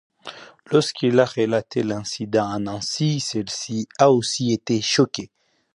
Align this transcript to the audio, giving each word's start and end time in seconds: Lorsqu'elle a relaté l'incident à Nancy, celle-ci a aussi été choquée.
Lorsqu'elle 0.71 1.19
a 1.19 1.25
relaté 1.25 1.83
l'incident 1.83 2.49
à 2.49 2.57
Nancy, 2.57 3.19
celle-ci 3.19 3.87
a 3.99 4.09
aussi 4.11 4.51
été 4.51 4.81
choquée. 4.81 5.29